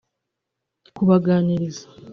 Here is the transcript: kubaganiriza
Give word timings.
kubaganiriza 0.95 1.83